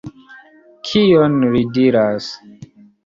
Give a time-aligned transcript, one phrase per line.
[0.87, 2.31] Kion li diras?